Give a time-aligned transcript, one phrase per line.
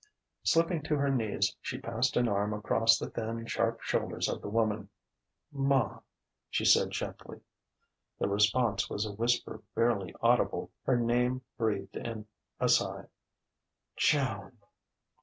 [0.41, 4.49] Slipping to her knees, she passed an arm across the thin, sharp shoulders of the
[4.49, 4.89] woman.
[5.51, 5.99] "Ma..."
[6.49, 7.39] she said gently.
[8.17, 12.25] The response was a whisper barely audible, her name breathed in
[12.59, 13.09] a sigh:
[13.95, 14.57] "Joan...."